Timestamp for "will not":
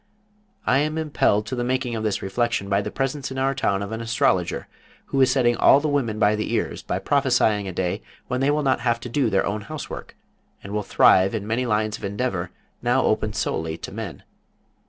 8.49-8.79